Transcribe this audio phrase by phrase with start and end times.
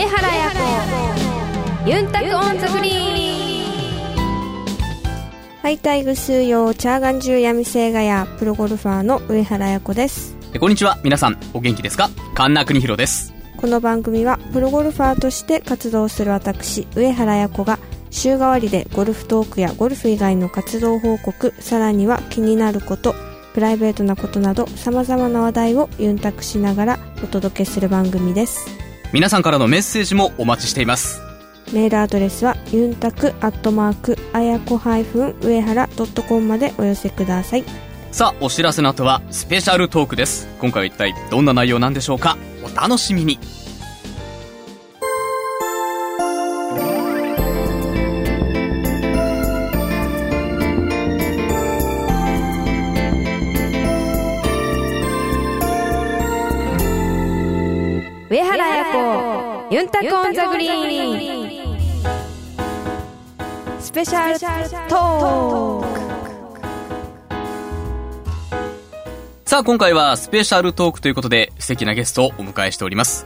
[0.00, 0.50] 上原彩
[1.84, 1.90] 子。
[1.90, 4.16] ユンタク on the green はいたいぐすー
[5.62, 10.34] よーちゃーがんじゅーやみせーがやープロゴルファーの上原彩子です。
[10.58, 10.98] こんにちは。
[11.04, 12.08] 皆さんお元気ですか？
[12.34, 13.34] 神田邦弘です。
[13.58, 17.78] この番組はプロゴルファーとして活動する私上原彩子が
[18.08, 23.14] 週替わりでゴルフトークやゴルフ以外の活動報告さらには気になること
[23.52, 28.66] プライベートなことなどさまざまな話題をユンタクしながらお届けする番組です
[29.12, 31.20] 皆さんからのメッセージもお待ちしています。
[31.72, 35.88] メールアドレスはユンタクアットマークあやこ上原
[36.28, 37.64] .com までお寄せください。
[38.12, 40.48] さあお知らせの後はスペシャルトークです。
[40.60, 42.36] 今回は一体どんな内容なんでしょうか？
[42.62, 43.38] お楽しみに
[58.50, 61.80] 原彩子ユンタクオンザグリーン。
[63.80, 64.40] スペシャル
[64.88, 66.00] トーク。
[69.44, 73.24] さあ今回はスペシャルトークということで素敵なゲストをお迎えしております。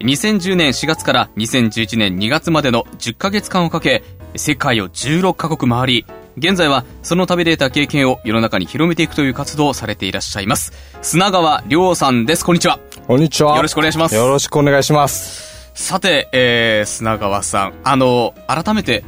[0.00, 4.02] 2010年4月から2011年2月までの10ヶ月間をかけ
[4.34, 10.72] 世界を16カ国回り現在はその旅で得た経験を世の中に広めていくという活動をされていらっしゃいます。
[11.00, 12.44] 砂川亮さんです。
[12.44, 12.80] こんにちは。
[13.06, 13.56] こんにちは。
[13.56, 15.70] よろしくお願いしますよろしくお願いします。
[15.74, 19.04] さて、えー、砂川さんあの改めて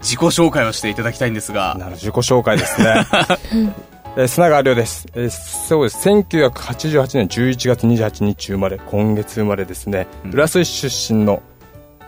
[0.00, 3.06] 自己紹介をしていただきたいんですがなる自己紹介ですね。
[4.16, 6.06] えー砂川亮です、えーそうです。
[6.08, 10.06] 1988年11月28日生まれ、今月生まれですね。
[10.26, 11.40] うん浦添市出身の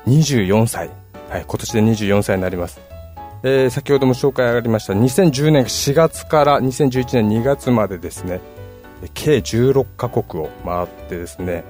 [0.06, 0.90] 24歳。
[1.30, 2.80] はい、今年で24歳になります。
[3.44, 8.59] えー先ほども紹介ありました2010年4月から2011年2月までですねえー
[9.14, 11.64] 計16カ国を回ってですね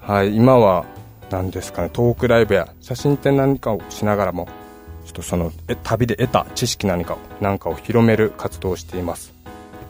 [0.00, 0.84] はい今は
[1.30, 4.48] 何ですかねトークライブや写真展何かをしながらも
[5.04, 9.34] ちょっとそのえ旅で得た知識何かをなんかを広める活動をしています。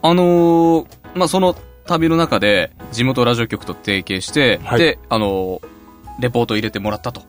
[0.03, 1.55] あのーまあ、その
[1.87, 4.79] 旅の中で地元ラジオ局と提携して、はい。
[4.79, 5.75] で、あのー
[6.21, 7.23] レポートを入れてもらったと。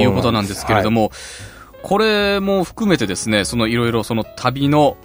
[0.00, 1.10] いうことなんですけれども、も、
[1.82, 4.96] これも含めてですね、そのいろいろその旅の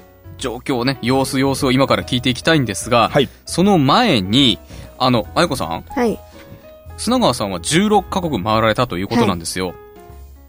[0.41, 4.59] 状況ね、様子様子を今から聞いていきたいんですが、はいその前に、
[4.97, 6.19] あの、あやこさん、はい
[6.97, 9.74] 砂川さんは16カ国回られたということなんですよ。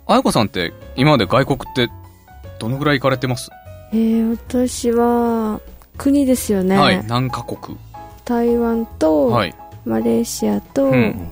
[0.06, 1.88] あやこさんって今まで外国って
[2.58, 3.50] どのぐらい行かれてます、
[3.92, 5.60] えー、私は
[5.97, 7.78] 国ですよね、はい、何カ国？
[8.24, 9.54] 台湾と、はい。
[9.84, 11.30] マレーシアと、うん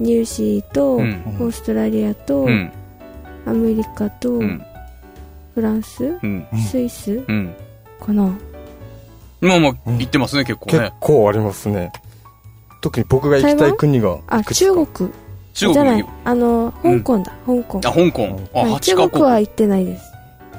[0.00, 1.24] ニュージーと、うん。
[1.40, 2.70] オーストラリアと、うん。
[3.46, 4.62] アメリカと、うん。
[5.54, 6.46] フランス、うん。
[6.68, 7.54] スイスうん。
[7.98, 8.22] かな。
[9.40, 9.98] まあまあ、うん。
[9.98, 10.92] 行ってますね、結構結ね。
[11.00, 11.92] 構ありますね。
[12.80, 14.86] 特に僕が行きたい国があ中国。
[15.54, 15.96] 中国じゃない。
[15.96, 16.04] に。
[16.24, 17.80] あの香港だ、香港。
[17.84, 18.40] あ、香港。
[18.54, 18.70] あ、はい。
[18.72, 19.46] 8カ中国は国。
[19.46, 20.04] 行ってないです、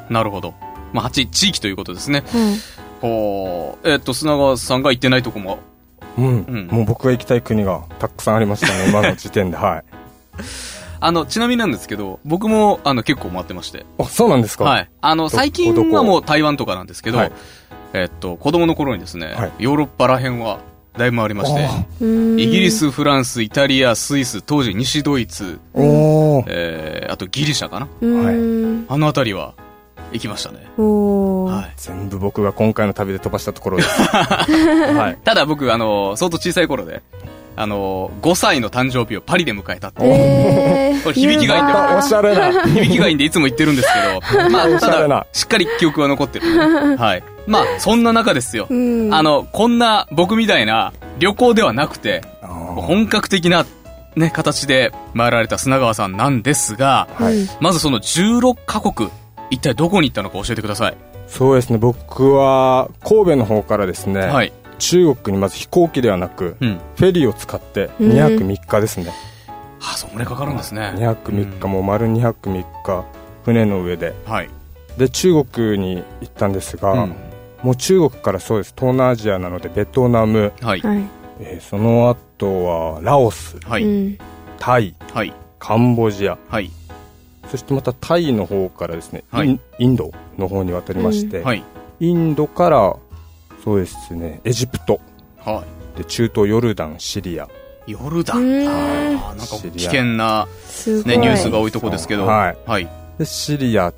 [0.09, 0.53] なるほど。
[0.93, 2.23] まあ、8地域ということですね。
[2.27, 2.55] はい、
[3.01, 3.89] ほう。
[3.89, 5.59] えっと、砂川さんが行ってないとこも。
[6.17, 6.67] うん、うん。
[6.67, 9.57] もう僕が行きたい国がたくさんありましたね今の時点で。
[9.57, 9.83] はい
[11.01, 13.85] あの、ちなみになんですけど、僕も、あの、結構回ってまして。
[13.97, 14.89] あそうなんですかはい。
[15.01, 17.31] あの、ど最近はもう台湾とかなんですけど、はい
[17.93, 20.59] えっと、子供の頃にですね、はいヨーロッパら辺は、
[20.97, 21.67] だいぶ回りまして、
[22.01, 29.53] イギリス、フランス、イタリア、スイス、当時西ドイツ、えー、あとギリシャかなうーん、あの辺りは、
[30.11, 30.65] 行きましたね。
[30.77, 31.73] はい。
[31.77, 34.01] 全部僕が今回の旅で飛ばしたところです。
[34.01, 35.23] はい。
[35.23, 37.03] ただ僕、あの、相当小さい頃で、
[37.59, 40.13] あの、5歳の誕生日をパリで迎えたっていう。
[40.13, 42.63] えー、これ響きがいいんだよまたおしゃれな。
[42.63, 43.89] 響きがいいんでいつも言ってるんです
[44.31, 46.95] けど、 まあ、おしたゃれだな、しっかり記憶は残ってる、ね。
[46.95, 47.23] はい。
[47.47, 48.65] まあ、そんな中ですよ。
[48.69, 53.65] うんあの、こんな僕みたいな旅行ではなくて、本格的な、
[54.15, 59.09] ね、形で回られた砂川さんなんですが、はいまずその16カ国、
[59.49, 60.97] 一体どこに行ったのか教えてください。
[61.27, 64.53] そうですね、僕は神戸の方からですね、はい。
[64.79, 66.79] 中国にまず飛行機ではなく、うん。
[66.95, 69.11] フェリーを使ってうん2泊3日ですね。
[69.81, 70.93] あ、そんぐらいかかるんですね。
[70.95, 73.05] 2泊3日、うんもう丸2泊3日、
[73.45, 74.13] 船の上で。
[74.25, 74.49] はい。
[74.97, 77.15] で、中国に行ったんですが、うん
[77.61, 80.79] もう中国からそうです、東南アジアなのでベトナム、はい。
[80.79, 81.03] はい、
[81.41, 83.83] えーその後はラオス、はい。
[83.83, 84.17] うん
[84.59, 85.33] タイ、はい。
[85.59, 86.71] カンボジア、はい。
[87.51, 91.63] そしてまたタイの方からですね、はいインインドの方に渡りまして、はい。
[91.99, 92.95] インドから
[93.63, 94.99] そうですねエジプト
[95.37, 95.63] は
[95.97, 97.45] で中東ヨルダンシリア
[97.87, 97.91] い。
[97.91, 98.37] ヨルダン。
[98.37, 100.45] あーなんか危険な、
[101.05, 102.25] ね、ニュースが多いとこですけど。
[102.25, 102.57] はい。
[102.65, 102.87] はい。
[103.17, 103.93] でシリア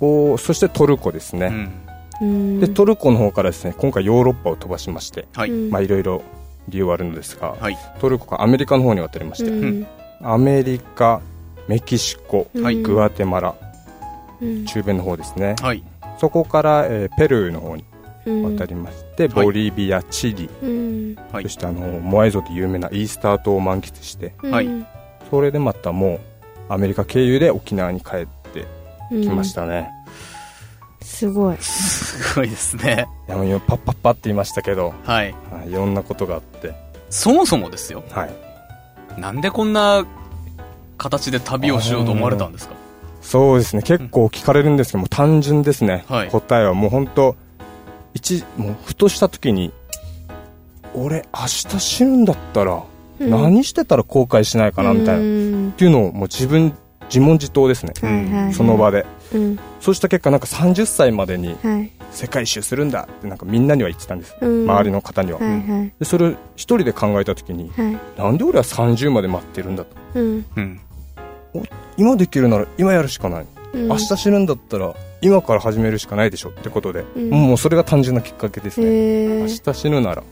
[0.00, 1.72] をそしてトルコですね、うん。
[2.20, 5.50] うんでトルコの方からですね今回ヨーロッパを飛ばしましてはい。
[5.50, 6.22] うんまあいろいろ
[6.68, 7.78] 理由はあるのですが、はい。
[8.00, 9.86] トルコからアメリカの方に渡りまして、うん
[10.24, 11.20] アメリカ
[11.66, 13.54] メキシコ、はいグアテマラ
[14.40, 15.82] うん中米の方ですねはい。
[16.20, 17.91] そこから、えーペルーの方にうん
[18.24, 19.44] 渡りまして、はい。
[19.44, 20.48] ボリビアチリ、
[21.42, 24.34] そしてあのモアイ像で有名なイースター島を満喫して
[25.30, 26.14] それでまたも
[26.68, 28.66] うアメリカ経由で沖縄に帰って
[29.10, 29.90] きましたね、
[31.00, 31.56] すごい。
[31.58, 33.06] すごいですね。
[33.28, 35.34] いやもう今パッパッパって言いましたけど、はい。
[35.50, 36.74] はい、いろんなことがあって。
[37.10, 38.02] そもそもですよ。
[38.10, 39.20] はい。
[39.20, 40.06] なんでこんな
[40.96, 42.74] 形で旅をしようと思われたんですか？
[43.20, 43.82] そうですね。
[43.82, 46.28] 結構聞かれるんですけども単純ですね、はい。
[46.28, 47.36] 答えはもう本当
[48.14, 49.72] 一もうふとした時に
[50.94, 52.82] 俺明日死ぬんだったら
[53.20, 53.30] うん。
[53.30, 55.24] 何してたら後悔しないかなみたいな、っう
[55.68, 55.72] ん。
[55.76, 56.74] ていうのをもう自分
[57.04, 58.44] 自問自答ですね、はいはい。
[58.44, 59.04] はいその場で。
[59.34, 59.58] うん。
[59.80, 61.90] そうした結果なんか30歳までにはい。
[62.10, 64.70] 世界一周するんだってなんかみんなには言ってたんです、うん。
[64.70, 65.92] 周りの方には、はいはい。
[65.98, 67.98] でそれを一人で考えた時にはい。
[68.18, 69.96] なんで俺は30まで待ってるんだと。
[70.14, 70.44] うん。
[70.56, 70.80] うん。
[71.96, 73.88] 今できるなら今やるしかない、うん。
[73.88, 77.30] 明日死ぬんだったら今から始めるしかないでしょってことで、うん。
[77.30, 80.24] もうそれが単純なきっかけですね、明日死ぬならっ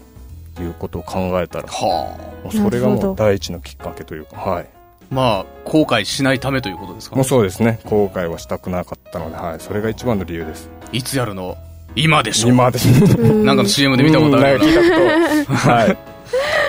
[0.56, 2.16] ていうことを考えたらは
[2.46, 2.50] あ。
[2.50, 4.66] それがもう第一のきっかけというかはい。
[5.10, 7.16] まあ、後悔しないためということですか？
[7.16, 7.80] もうそうですね。
[7.84, 10.68] 後悔はしたくなかったので、はい、それが一番の理由です。
[10.92, 11.56] いつやるの？
[11.96, 12.48] 今でしょ。
[12.48, 13.44] 今ですうん。
[13.44, 15.56] なんかの CM で見たことあるような。
[15.56, 15.90] はい。
[15.92, 15.96] っ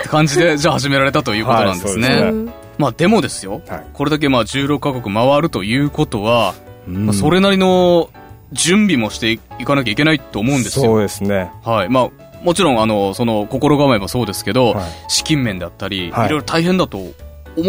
[0.02, 2.08] て感じで、じゃあ始められたということなんですね。
[2.08, 2.52] はいですうん。
[2.78, 3.60] まあでもですよ。
[3.68, 3.86] はい。
[3.92, 8.10] これだけまあ16カ国回るということは、うんまあそれなりの
[8.52, 11.00] 準備もしていかなきゃいけないと思うんですそうよ。
[11.00, 11.50] ですね。
[11.64, 11.88] はい。
[11.88, 12.10] まあ、
[12.44, 14.84] もちろんあの、その心構えもそうですけど、はい。
[15.08, 16.26] 資金面であったり、はい。
[16.26, 17.12] いろいろ大変だと思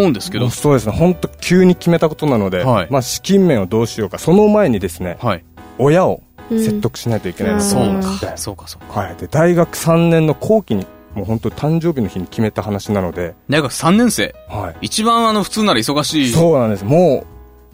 [0.03, 0.49] うんですけど。
[0.49, 0.93] そうですね。
[0.93, 2.87] 本当急に決めたことなので、はい。
[2.89, 4.17] まあ、資金面をどうしようか。
[4.17, 5.45] その前にですねはい。
[5.77, 8.01] 親を説得しないといけないので、そううん。
[8.01, 8.37] か。
[8.37, 8.99] そうか、そうか。
[8.99, 14.35] はい、で大学3年の後期にもう本当誕生日の日に決めた話なので、大学3年生。
[14.49, 16.29] はい、一番あの、普通なら忙しい。
[16.29, 16.85] そうなんです。
[16.85, 17.32] もう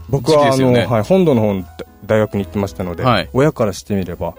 [0.09, 1.65] 僕はあの、はい、本土の方の
[2.05, 3.29] 大学に行ってましたので、はい。
[3.33, 4.35] 親からしてみれば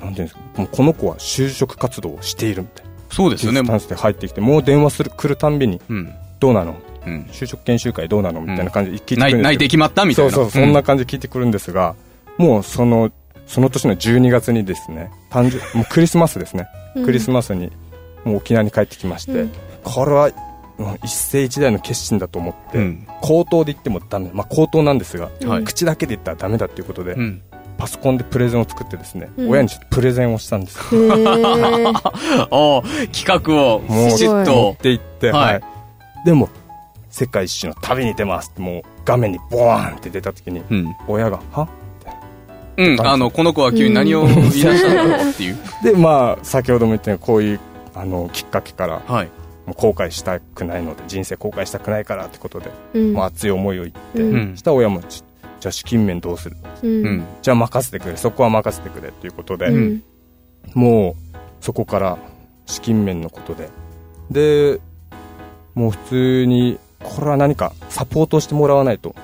[0.00, 3.60] なんていうんですかもうこの子は就職活動をしているみたいなそうですよね。
[3.60, 3.66] ス。
[3.66, 6.12] タンスで入ってきてもう電話する来るたんびにうん。
[6.38, 6.76] どうなの？
[7.06, 7.22] うん。
[7.32, 8.40] 就職研修会どうなの？
[8.40, 10.30] みたいな感じで聞いてくるん内ですけど内定決まったみたいな。
[10.30, 11.94] そうそうそんな感じで聞いてくるんですが、
[12.38, 13.10] もうその
[13.46, 17.04] その年の12月にですね誕生もうクリスマスですね、うん。
[17.04, 17.72] クリスマスに
[18.24, 19.52] もう沖縄に帰ってきまして、うん。
[19.82, 20.34] これはうん
[21.04, 23.06] 一世一代の決心だと思って、うん。
[23.20, 27.42] 口頭で言ってもダメまあ口頭なんですが、はい口だけで言ったらダメだっていうことで、うん。
[27.78, 31.94] パソコンでプレゼンを作ってですね、うん親にちょっとプレゼンをしたんですへえあ
[32.50, 34.76] あ、企画をもうきちっと持っ。
[34.76, 35.62] て行って、はいはい
[36.26, 36.50] でも
[37.08, 40.96] 世界一周の旅に出ますってもう画面にボーンって出た時にうん。
[41.08, 41.68] 親が「は？
[42.76, 43.00] うん。
[43.00, 45.58] あの、この子は急に何を言い出したのかっていう。
[45.82, 47.60] でまあ先ほども言ったようにこういう
[47.94, 49.28] あのきっかけからはい。
[49.66, 53.12] もう後悔したくないので人生後悔したくないからってことで、うん。
[53.12, 54.34] まあ、熱い思いを言って、うん。
[54.34, 55.22] うんした親もち
[55.60, 56.56] じゃあ資金面どうする？
[56.82, 57.06] うん。
[57.06, 57.24] うん。
[57.42, 60.02] じゃあ任せてくれそこは任せてくれっていうことで、うん。
[60.74, 62.18] もうそこから
[62.66, 63.68] 資金面のことで
[64.30, 64.80] で
[65.74, 69.14] もう普通にこれは何かサポートしてもらわないと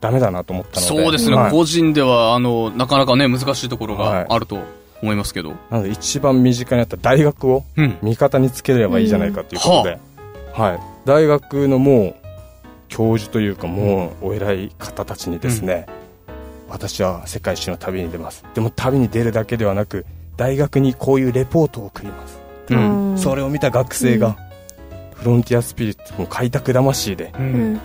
[0.00, 1.50] ダメだなと思ったのでそうですね、はい。
[1.50, 4.24] 個人では、あの、なかなかね、難しいところはい。
[4.24, 4.58] があると
[5.02, 5.54] 思いますけど。
[5.70, 7.98] なので一番身近にあった大学をうん。
[8.02, 9.98] 味方につければいいじゃないかということで、
[10.52, 12.14] はい、大学のもう
[12.88, 15.86] 教授というかもうお偉い方たちにですね、
[16.68, 18.44] 私は世界一周の旅に出ます。
[18.54, 20.06] でも旅に出るだけではなく
[20.36, 22.38] 大学にこういうレポートを送ります、
[22.70, 23.10] うん。
[23.12, 23.18] うん。
[23.18, 24.36] それを見た学生が、
[25.14, 27.42] フロンティアスピリッツも開拓魂でう。
[27.42, 27.74] うん。
[27.74, 27.80] ん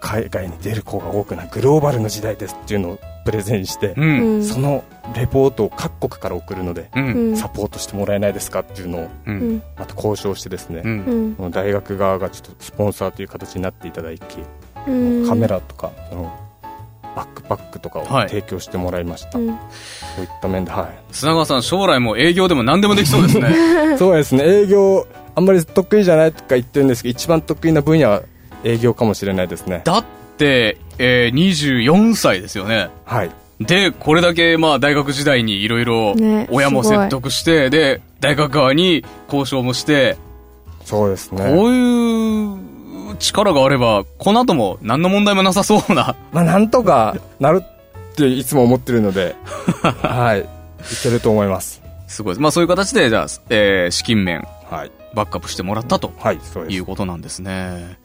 [0.00, 4.00] 海外に出る子が多くなグローバルの時代ですっていうのをプレゼンして、う。
[4.00, 4.38] うん。
[4.38, 4.84] んその
[5.14, 7.00] レポートを各国から送るので、う。
[7.00, 7.32] うん。
[7.32, 9.08] んサポートしてもらえないですかっていうのを
[9.78, 11.50] また交渉してですね、うん。
[11.50, 14.20] 大学側がちょっとスポンサーという形になっていただき、
[14.86, 15.28] うん。
[15.28, 16.32] カメラとかその
[17.16, 18.28] バックパックとかをはい。
[18.28, 19.46] 提供してもらいました、うん。
[19.48, 19.52] そ
[20.22, 23.94] ういった面では砂川さん、将来も営業でも何でもできそうですね。
[23.94, 24.44] い そうですね。
[24.44, 28.22] 営業あんまり得意じゃないとか言ってるんですけど一番得意な分野は
[28.64, 29.82] 営業かもしれないですね。
[29.84, 30.04] だっ
[30.36, 32.90] て、えー、24歳ですよね。
[33.04, 33.30] はい
[33.60, 40.16] で、これだけ、まあ、大学時代にいろいろね、親も説得して、で、大学側に交渉もして、
[40.82, 46.16] そうですねこういう力があれば、この後も何の問題もなさそうな。
[46.32, 49.36] まあなんとかなるっていつも思ってるので
[50.02, 50.44] はいい
[51.02, 52.40] けると思いますすごいです。
[52.40, 57.98] まあ、そういう形で、じゃあ、えー、資金面、はいバックアップしてもらったとはいそうですいうことなんですね。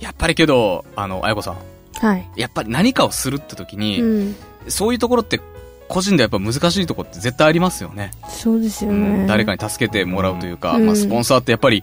[0.00, 1.56] やっぱりけど、あの、あやこさん、
[2.00, 2.28] はい。
[2.36, 4.36] やっぱり何かをするって時に、うん。
[4.68, 5.40] そういうところって、
[5.88, 8.12] 個人でやっぱ難しいところって絶対ありますよね。
[8.28, 9.20] そうですようん。
[9.22, 10.86] ね誰かに助けてもらうというか、うん。
[10.86, 11.82] まあ、スポンサーってやっぱり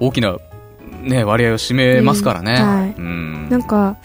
[0.00, 0.36] 大きな、
[1.02, 2.56] ね、割合を占めますからね。
[2.58, 2.68] うん。
[2.68, 2.94] はい。
[2.96, 3.48] うん。
[3.50, 3.96] なんか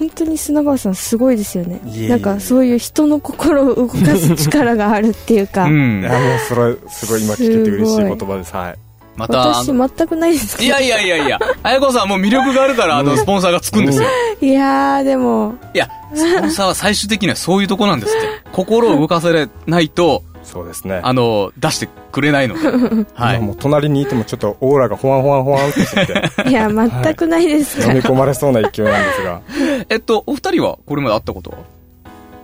[0.00, 1.78] 本当に砂川さんすごいですよね。
[1.84, 2.08] いえいえ。
[2.08, 8.56] なんかそういう人の心を動かす力があるっていうか、う んいやもうそれすごい今聞けて嬉しい言葉です。
[8.56, 8.89] はい
[9.20, 14.08] またあ私の全くないですけどいやいやいやいや綾子さんもう魅力があるからあのスポンサーがつくんですよ。
[14.40, 15.54] いやーでも。
[15.74, 18.26] いやスポンサーは最終的にはそういうとこなんですって。
[18.52, 21.00] 心を動かされないとそうですね。
[21.02, 22.68] あの出してくれないので。
[23.14, 23.36] はい。
[23.36, 26.06] 今もう隣にいてもちょっとオーラがほわんほわんほわんってして。
[26.06, 29.40] ていや全くないですから、飲み込まれそうな勢いなんですが。
[29.90, 31.56] えっとお二人はこれまで会ったことは？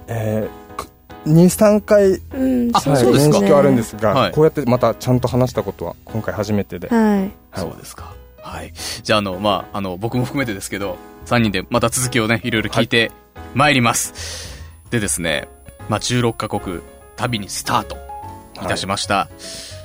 [0.09, 0.66] えー、
[1.27, 2.71] 23回うん。
[2.75, 3.39] あはいそうですか。
[3.39, 4.33] 面識はあるんですが、はい。
[4.33, 7.21] こうやってまたちゃんと話したことは今回初めてで、はい。
[7.21, 7.31] はい。
[7.55, 8.15] そうですか。
[8.41, 8.73] はい。
[9.03, 13.11] じゃあ、あの、まあ、あの、僕も含めてですけど、3人でまた続きをね、いろいろ聞いて
[13.55, 13.75] まい。
[13.75, 14.63] ります。
[14.91, 15.49] でですね、
[15.89, 16.81] まあ、16カ国、
[17.17, 17.97] 旅にスタート
[18.63, 19.29] いたしました。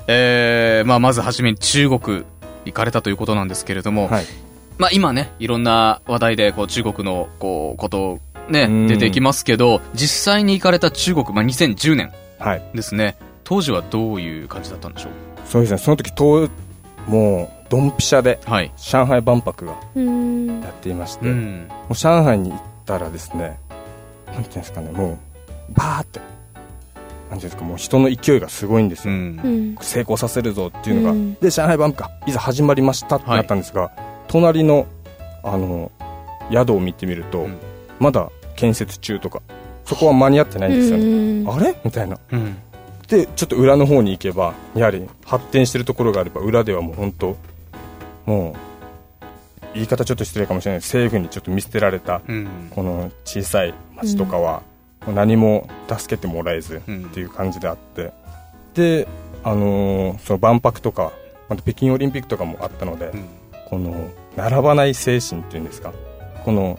[0.07, 2.23] えー、まあ、まずはじめに中国
[2.65, 4.25] 行かれたということなんですけれども、はい。
[4.77, 8.19] まあ、今ね、いろんな話題で、こう、中国の、こう、こと
[8.49, 15.11] ねうん、出てきますけど、実際に行かれた中国、まあ、2010年はい、ですね、当時はどういう感じだったんでしょう？
[15.45, 15.77] そうですね。
[15.77, 16.49] その時と
[17.07, 18.71] もうドンピシャではい。
[18.77, 20.61] 上海万博がうん。
[20.61, 23.59] やっていまして、もう上海に行ったらですね
[24.27, 25.19] なんていうんですかねも
[25.69, 26.19] うバーって
[27.29, 29.13] なんていうんですかもう人の勢いがすごいんですよ、
[29.81, 31.35] 成功させるぞっていうのが、うん。
[31.35, 33.91] で上海万博がいざ始まりましたってなったんですが、
[34.27, 34.87] 隣の
[35.43, 35.91] あの
[36.51, 37.57] 宿を見てみると、うん
[38.01, 39.41] まだ建設中とか
[39.85, 41.49] そこは間に合ってないんですよね、うん。
[41.49, 41.75] あれ？
[41.85, 42.17] みたいな。
[42.31, 42.57] うん。
[43.07, 47.37] でちょっと裏の方に行けばやはり発展してるところがあれば裏ではもう本当
[48.25, 48.55] もう
[49.73, 50.79] 言い方ちょっと失礼かもしれない。
[50.79, 52.67] 政府にちょっと見捨てられたうん。
[52.71, 54.63] この小さい町とかは、
[55.05, 56.79] もう何も助けてもらえずっ
[57.13, 58.11] ていう感じであって、
[58.73, 59.07] で、
[59.43, 61.13] あのーその万博とか
[61.47, 63.25] また北京オリンピックとかもあったので、うん。
[63.69, 65.93] この並ばない精神っていうんですか
[66.43, 66.77] この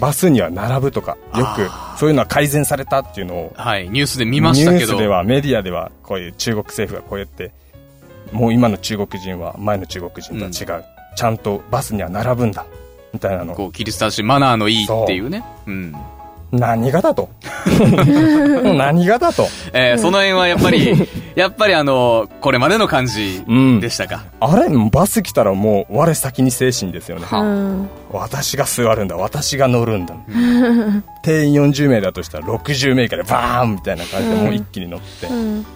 [0.00, 4.84] バスには並ぶとかよくそういうのは改善されたっていうのをはい、ニュースで見ましたけど。
[4.84, 7.52] ニュースではメディアではこういう中国政府がこうやって
[8.32, 10.84] もう今の中国人は前の中国人とは違う、
[11.16, 12.66] ちゃんとバスには並ぶんだ
[13.12, 15.44] みたいなのこう、キリストしマナーのいいっていうね。
[15.66, 15.94] うん。
[16.58, 17.28] 何がだと。
[18.76, 19.46] 何がだと。
[19.72, 23.80] えーその辺はやっぱり、 やっぱりあの、これまでの感じうん。
[23.80, 24.24] でしたか？
[24.40, 27.26] あれバス来たらもう我先に精神ですよね。
[27.30, 27.88] うん。
[28.12, 30.14] 私が座るんだ私が乗るんだ、
[31.24, 35.66] 定員40名だとしたら60名以下でバーンみたいな感じでもう一気に乗って、うん。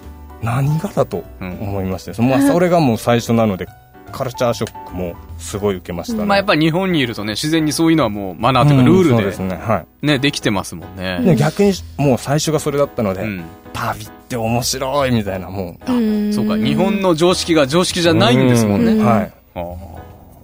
[0.43, 1.59] 何がだとうん。
[1.61, 3.67] 思いまして、そまあ、それがもう最初なので
[4.11, 9.57] カルチャーショックもすごい受けましたね、まあやっぱり日本にいるとね、自然にそういうのはもうマナーというかルールでですね。
[9.57, 11.21] はね、できてますもんい、ね。
[11.25, 13.45] で逆にもう最初がそれだったので、うん。
[13.73, 15.93] 旅って面白いみたいなもう。
[15.93, 16.33] うん。
[16.33, 18.93] そうか、日本の常識が常識じゃないんですもんね。
[18.93, 19.05] うん。
[19.05, 19.33] はい。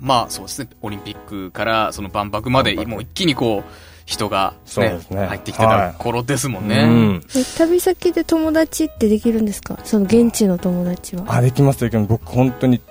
[0.01, 3.71] まあそうですね、オリンピックからその万博まで、もう一気にこう、
[4.07, 5.27] 人がねね。
[5.29, 6.83] 入ってきてた頃ですもんね。
[6.83, 7.27] うん。
[7.35, 9.79] え旅先で友達ってできるんですか？
[9.83, 11.25] その現地の友達は。
[11.27, 12.09] あできますできます。
[12.09, 12.83] 僕本当に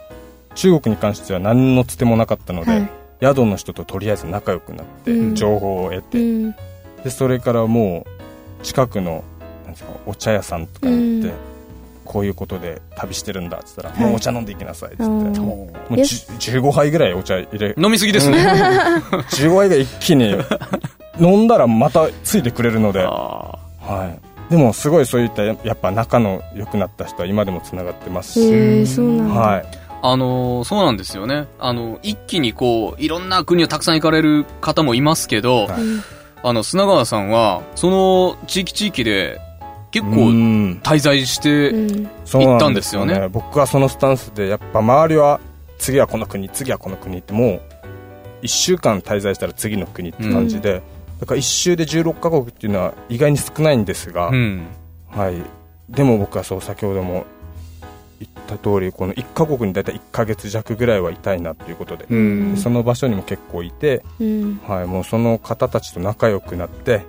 [0.55, 2.89] 中国に関しては何のつてもなかったので、はい。
[3.21, 5.35] 宿の人ととりあえず仲良くなって、うん。
[5.35, 6.55] 情報を得て、うん。
[7.03, 8.05] でそれからも
[8.61, 9.23] う近くの
[9.63, 11.53] なんですかお茶屋さんとかに行って、うん。
[12.05, 14.01] こういうことで旅してるんだっつったら、はい。
[14.01, 16.15] もうお茶飲んでいきなさいっつって、うんもうよじ
[16.51, 18.37] 15杯ぐらいお茶入れ飲みすぎですね。
[19.31, 20.35] 15杯が一気に
[21.19, 24.09] 飲んだらまたついてくれるので、はあ
[24.49, 29.33] い、でもすごいそういったやっぱ仲の良くなった人は今でもつながってますし、へえそうなんだ。
[29.33, 29.65] はい、
[30.05, 31.47] あのーそうなんですよね。
[31.59, 35.81] あの、一気にこう、いろんな国をたくさん行かれる方もいますけど、はい。
[35.81, 36.01] うん
[36.45, 39.39] あの、砂川さんは、その地域地域で
[39.91, 40.79] 結う構ん。
[40.83, 41.71] 滞在して、
[42.37, 43.29] 行ったんですよね。
[43.29, 45.39] 僕はそのスタンスでやっぱ周りは
[45.77, 47.61] 次はこの国次はこの国ってもう
[48.41, 50.81] 1週間滞在したら次の国って感じで、
[51.21, 54.65] だから1周で16カ国っていうのは意外に少ないんですが、うん。
[55.09, 55.35] はい、
[55.89, 57.25] でも僕はそう先ほども
[58.23, 62.55] 言った通りこの1カ国に大体1ヶ月弱ぐらいはいたいなということで,、うん。
[62.55, 64.61] でその場所にも結構いて、うん。
[64.67, 67.01] はい、もうその方たちと仲良くなって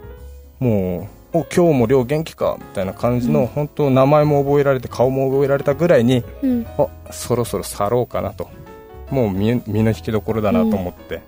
[0.61, 3.47] もうお今日も亮元気かみたいな感じの、うん。
[3.47, 6.67] 本当名前も覚えられて顔も覚えられたぐらいにうん。
[6.79, 8.49] あそろそろ去ろうかなと。
[9.11, 11.21] もう身身の引きどころだなと思って、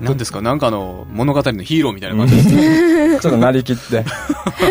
[0.00, 0.42] 何ですか？
[0.42, 3.18] なんかあの、物語のヒーローみたいな感じですね。
[3.20, 4.04] ちょっとなりきって、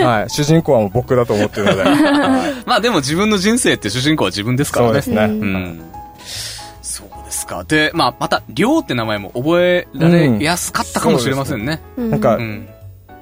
[0.03, 1.89] はい、主人公はもう僕だと思ってるので、は
[2.62, 5.01] いまあでも自分の人生って主人公は自分ですからね。
[5.01, 5.82] そうですね、うんうん。
[6.84, 7.63] そうですか。
[7.63, 11.82] で、まあ、また、りょうって名前も覚えられやすかったかもしれませんね。
[11.98, 12.67] うんなんかうん。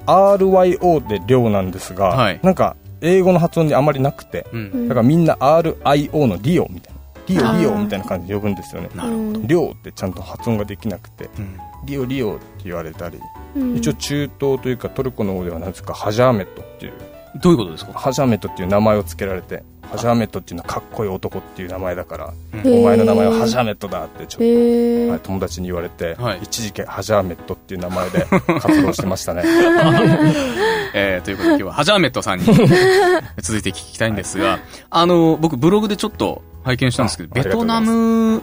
[0.06, 4.88] RYO で量なんですが、はいなんか英語の発音にあまりなくてうん。
[4.88, 6.93] だからみんな RIO のリオみたい
[7.26, 8.90] リオリオみたいな感じで呼ぶんですよね。
[8.94, 9.22] なるほど。
[9.22, 11.58] うんリオってちゃんと発音ができなくてうん。
[11.84, 13.18] リオリオって言われたり、
[13.56, 13.76] うん。
[13.76, 16.92] 一応中東というかトルコの方では何ですかハジャーメットっていう
[17.36, 17.92] どういうことですか？
[17.94, 22.32] ハジャーメットっていう名前を付けられてハジャーメットっていうのはかっこいい男っていう名前だから、
[22.64, 26.40] お前の名前はハジャーメットだってちょっと、はい友達に言われて、はい。
[26.42, 28.26] 一時期ハジャーメットっていう名前で
[28.60, 29.42] 活動してましたね。
[30.94, 32.44] えーということで今日はハジャーメットさんに
[33.42, 34.58] 続いて聞きたいんですが、
[34.90, 38.42] あの、僕ブログでちょっト拝見したんですけど、ベトナム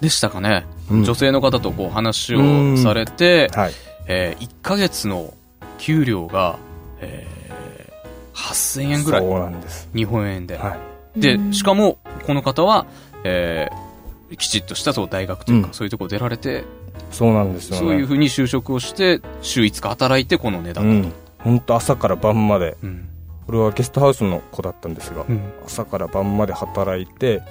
[0.00, 1.04] でしたかね、うん。
[1.04, 3.72] 女性の方とこう話をされて、はい。
[4.06, 5.34] えー、1ヶ月の
[5.78, 6.56] 給料が、
[7.00, 7.39] えー、
[8.34, 9.20] 8000円ぐらい。
[9.22, 10.56] そうなんです日本円で。
[10.56, 12.86] はいで、しかも、この方は、
[13.24, 16.64] えー、きちっとしたそう大学というか、うんそういうところ出られて、
[17.10, 21.08] そうなんですよねそういうふうに就職をして、週5日働いてこの値う段だと。
[21.08, 23.08] ん本当朝から晩までうん。
[23.48, 25.40] 俺はゲストハウスの子だったんですが、うん。
[25.66, 27.42] 朝から晩まで働いて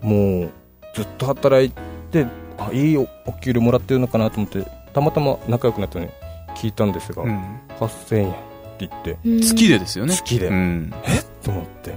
[0.00, 0.50] もう
[0.94, 1.70] ずっと働い
[2.10, 2.26] て
[2.58, 6.10] あいいおお給料もらってるのかなと思ってたまたま仲良くなったのに
[6.56, 7.60] 聞いたんですが、うん。
[7.78, 8.34] 8000円
[8.84, 9.40] って言ってうん。
[9.40, 10.14] 月でですよね。
[10.14, 10.92] 月で、うん。
[11.42, 11.96] と思って。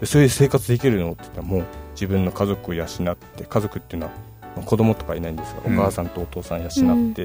[0.00, 4.12] でそれで生活できるのって言ったらもう自分の家族を養って家族っていうのは
[4.56, 5.78] まあ子供とかいないんですが、うん。
[5.78, 7.24] お母さんとお父さん養って、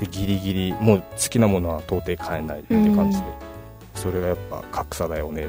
[0.00, 3.24] でギリギリもう好きなものは到底買えないって感じで、
[3.94, 5.48] それがやっぱ格差だよね。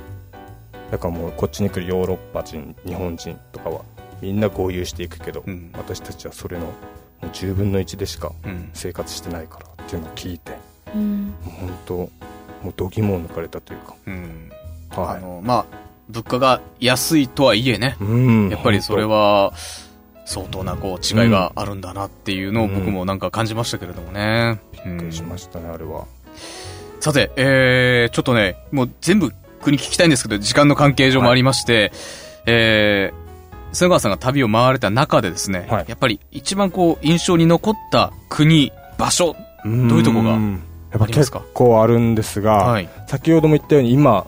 [0.92, 3.82] だからもうこっちに来るヨーロッパ人日本人とかは
[4.22, 5.72] みんな合流していくけど、うん。
[5.74, 6.72] 私たちはそれのも
[7.24, 8.70] う10分の1でしかうん。
[8.74, 10.52] 生活してないからっていうのを聞いて。
[10.94, 11.28] うん。
[11.28, 12.10] もう本当
[12.64, 13.96] もう度肝を抜かれたというか。
[14.06, 14.52] うん。
[14.90, 15.18] はい。
[15.18, 15.66] あの、まあ、
[16.10, 18.50] 物価が安いとはいえね、うん。
[18.50, 19.54] やっぱりそれは、
[20.26, 22.76] 相当なこう違いがあるんだなっていうのをうん。
[22.76, 24.60] 僕もなんか感じましたけれどもね。
[24.86, 26.06] びっくりしましたね、あれは。
[27.00, 31.92] さて、えー、ちょっとね、もう全部国聞きたいんですけど、時間の関係上もありまして、
[32.46, 35.86] えー、瀬川さんが旅を回られた中でですね、はい。
[35.88, 40.38] やっぱり一番こう印象に残った国、場所、どういうとこが
[40.92, 42.90] やっぱ結構あるんですが、はい。
[43.08, 44.28] 先ほども言ったように今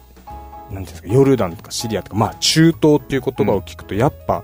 [0.71, 4.43] なんていうんですかヨルダンとかシリアとか、まあ、中東っていう言葉を聞くとやっぱ、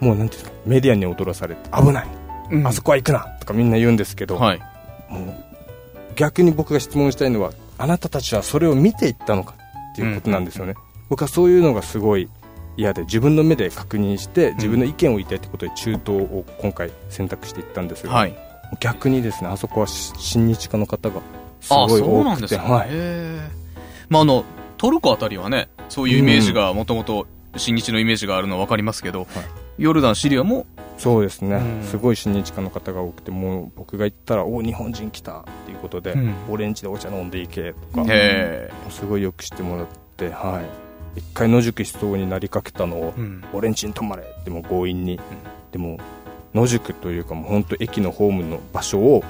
[0.00, 2.06] もうなんていうんですかメディアに踊らされて危ない、
[2.50, 2.66] うん。
[2.66, 4.60] あそこは行くなとかみんな言うんですけど、はい。
[5.08, 9.54] もう逆に僕が質問したいのはあなたたちはそれを見ていったのか
[9.92, 10.74] っていうことなんですよね、
[11.08, 12.28] 僕はそういうのがすごい
[12.76, 18.36] 嫌で自分の目で確認して自分の意見を言いたいってことで中東を今回選択していったんですが、はい。
[18.78, 21.20] 逆にですねあそこはし親日家の方が
[21.60, 22.62] すあ、ごいそうな多くて、んですか。
[22.62, 22.88] はい、
[24.08, 24.44] まあ、あの、
[24.76, 29.26] トルコあたりはね、そういうイメージがもともと、新日のイメージがあるのはわかりますけど、
[29.78, 30.66] ヨルダン、シリアも、
[31.00, 31.84] そうですね、うん。
[31.84, 36.34] すごい親日家の方が多くてもう僕が行ったら「お日本人来た」っていうことで、うん。
[36.50, 39.86] オレンジでお茶飲んでいけとか、へすごいよくしてもらっ
[40.18, 40.60] ては
[41.16, 41.18] い。
[41.20, 43.44] 一回野宿しそうになりかけたのをーうん。
[43.54, 45.18] 俺んちに泊まれってもう強引に、
[45.72, 45.98] でも
[46.54, 49.24] 野宿というかもう本当駅のホームの場所を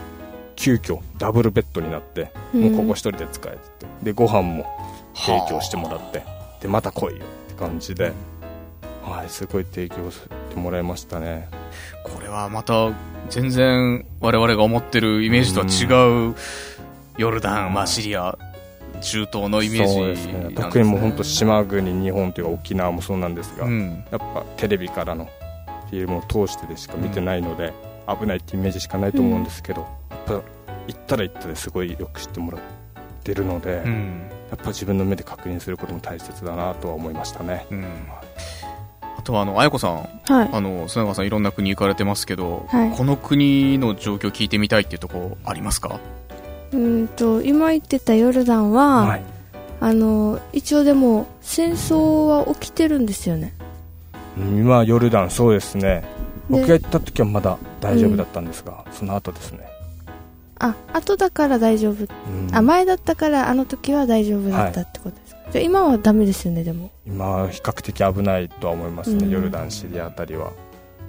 [0.60, 3.86] 急遽ダブルベッドになって、もうここ一人で使えって。
[4.02, 4.66] でご飯も
[5.14, 6.22] 提供してもらって。
[6.60, 8.12] でまた来いよって感じで、
[9.02, 10.20] はいすごい提供し
[10.50, 11.48] てもらいましたね。
[12.04, 12.92] これはまた、
[13.30, 16.34] 全然、我々が思ってるイメージとは違う、
[17.16, 18.36] ヨルダン、まあ、シリア、
[19.00, 20.32] 中東のイメージそうですね。
[20.48, 20.52] ね。
[20.54, 24.04] 特にもう本当島国日本というか沖縄もそうなんですが、うん。
[24.10, 25.24] やっぱテレビからの
[25.88, 27.72] フィルムを通してでしか見てないので、
[28.06, 29.90] 危ないってイメージしかないと思うんですけど、やっ
[30.34, 30.42] ぱ
[30.86, 32.60] 行ったら行ったですごいよく知ってもらっ
[33.22, 34.22] てるので、うん。
[34.50, 37.66] やっぱ自分の目で確認することも大切だなとは思いましたね。
[37.70, 37.86] うん。
[39.18, 39.92] あとは、あの、あやこさん、
[40.24, 40.50] はい。
[40.52, 42.90] あの、砂川さんいろんな国行かれてますけど、はい。
[42.90, 46.00] この国の状況聞いてみたいっていうところありますか？
[46.72, 49.22] うんと今言ってたヨルダンは、はい。
[49.80, 53.54] あの一応でも戦争は起きてるんですよね。
[54.36, 56.02] 今ヨルダンそうですね。
[56.48, 59.68] で僕が行った時はまだ大丈夫だったんですが、その後ですね、
[60.60, 62.54] あ後だから大丈夫、うん。
[62.54, 66.90] あ前だったからあの時は大丈夫だったってことですか、じゃあ今はダメですよねでも。
[67.06, 69.30] 今は比較的危ないとは思いますね、うん。
[69.30, 70.52] ヨルダンシリアあたりは、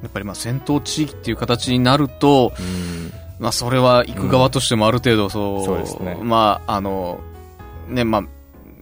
[0.01, 3.11] やっぱりまあ戦闘地域っていう形になると、うん。
[3.39, 6.17] まあそれは行く側としてもある程度そう、そうですね。
[6.21, 7.19] まああの、
[7.87, 8.23] ね、まあ、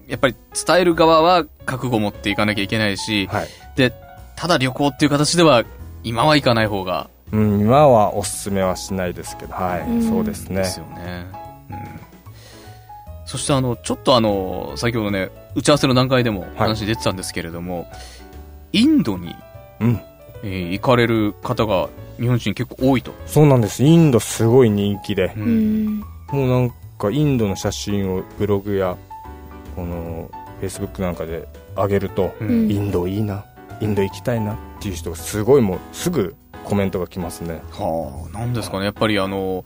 [0.07, 0.35] やっぱり
[0.67, 3.47] 伝える側は覚悟を持っていかなきゃいけないし、はい。
[3.75, 3.93] で、
[4.35, 5.63] ただ旅行っていう形では
[6.03, 10.55] 今は行かない方がうん、今はおすすめはしないですけど、はい、うんそうですね。
[10.57, 11.25] ですよね。
[11.69, 11.77] うん。
[13.25, 17.87] そしてあの、ちょっとあの、先ほどね、打ち合わせの段階でも話出てたんですけれども、
[18.73, 19.35] インドに、
[19.79, 19.99] うん、
[20.43, 21.89] えー行かれる方が
[22.19, 23.13] 日本人結構多いと。
[23.25, 23.83] そうなんです。
[23.83, 28.97] インドすごい人気で、ううんんもうなんかインドの写真をブログや、
[29.75, 33.45] この、フェイスブックなんかで上げると、インドいいな、
[33.79, 36.35] インド行きたいなっていう人がすごいもうすぐ
[36.69, 38.85] コメントが来ますねはあ、なんですかね。
[38.85, 39.65] やっぱりあの、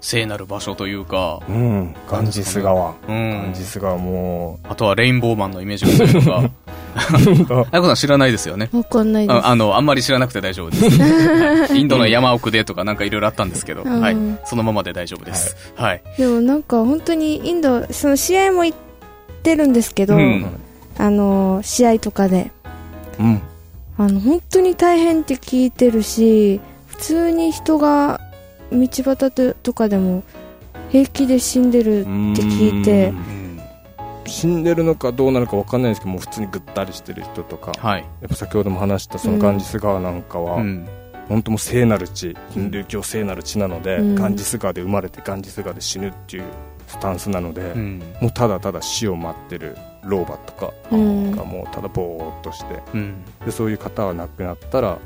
[0.00, 3.64] 聖なる場所というか、うんガンジス川うガンんジ。
[3.64, 6.50] ス川もあとはレインボーマンのイメージが強いとか。
[7.72, 8.68] あやこさん知らないですよね。
[8.72, 9.36] わかんないです。
[9.36, 11.74] ああの、あんまり知らなくて大丈夫です。
[11.74, 14.16] インドの山奥でとかなんかいろいろあったんですけど、うんはい。
[14.44, 15.56] そのままで大丈夫です。
[15.74, 16.02] はい。
[16.18, 18.78] でもなんか本当にインド、その試合も行っ
[19.42, 20.46] てるんですけど、うん
[20.98, 22.52] あの、試合とかで、
[23.18, 23.42] うん
[23.96, 28.20] あの、本当に大変って聞いてるし、普通に人が
[28.72, 30.22] 道端ととかでも
[30.90, 33.60] 平気で死んでるって聞いてう、ん
[34.26, 38.00] 死んでるのかどうなのか分かんないんですけどもう普通にぐったりしてる人とかはい。
[38.20, 40.88] やっぱ先ほども話したそのガンジス川なんかは、うん。
[41.28, 46.44] 本当もう聖なる地ヒンドゥー教聖なる地なので、うんガンジス川で生まれてガンジス川で死ぬっていう
[46.86, 48.02] スタンスなので、うん。
[48.20, 53.24] もうただただ死を待ってる老婆とかもうただぼーっとしてうん。
[53.44, 54.98] でそういう方は亡くなったら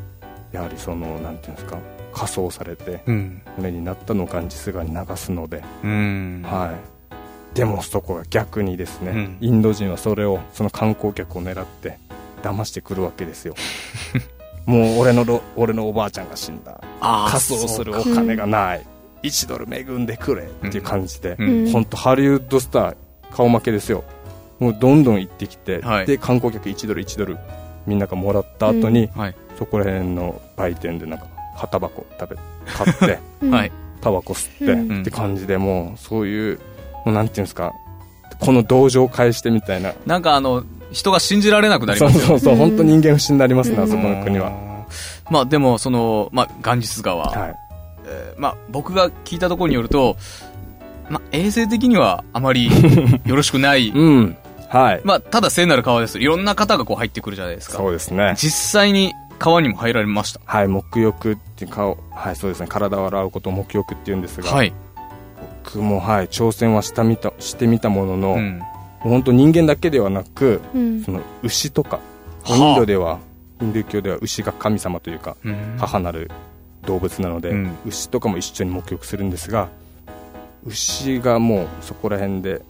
[0.53, 1.79] やはりそのなんていうんですか
[2.13, 3.43] 火葬されてうん。
[3.57, 6.43] 骨になったのをガンジス川に流すので、うん。
[6.45, 9.39] はい、でもそこが逆にですね、うん。
[9.41, 11.99] インド人はそれをその観光客を狙って
[12.43, 13.55] 騙してくるわけですよ。
[14.67, 16.81] もう俺のろ俺のおばあちゃんが死んだ。
[17.01, 18.87] 仮装するお金がない、
[19.23, 21.49] 1ドル恵んでくれっていう感じで、うん。
[21.67, 21.73] うん。
[21.73, 22.97] 本当ハリウッドスター
[23.33, 24.05] 顔負けですよ
[24.59, 27.39] もうどんどん行ってきて、はいで観光客1ドル1ドル
[27.87, 29.35] みんながもらった後に、はい。
[29.59, 33.73] そこら辺の売店でなんか葉タバコ食べ買って うんはい。
[34.01, 36.59] タバコ吸って、うんって感じでもうそういう
[37.05, 37.73] もうなんていうんですか
[38.39, 44.53] この同情を返してみたいななんかあの、人が信じられなくなりそうますよそうそう、うん本当人間不信になりますね、うんあそこの国は、
[45.31, 47.27] まあでも、その、まあ、ガンジス川。
[47.27, 47.55] はい
[48.07, 50.17] えーまあ、僕が聞いたところによると、
[51.11, 52.71] まあ、衛生的にはあまり
[53.27, 53.91] よろしくない。
[53.95, 54.37] うん
[54.69, 56.19] はいまあ、ただ聖なる川です。
[56.19, 57.79] いろんな方がこう入ってくるじゃないですか。
[57.79, 60.41] そうですね実際に川にも入られました。
[60.45, 64.73] はい沐浴っていう顔はいそうですね体を洗うことを沐浴っていうんですが、はい。
[65.65, 68.59] 僕もはい挑戦はしたみたしてみたものの、もうん。
[68.59, 68.63] う
[69.01, 72.01] 本当人間だけではなくうんその牛とか
[72.45, 73.21] はあインドでは
[73.61, 76.31] ヒンドゥー教では牛が神様というかうん母なる
[76.83, 79.69] 動物なので、うん牛とかも一緒に沐浴するんですが
[80.65, 82.63] 牛がもうそこら辺で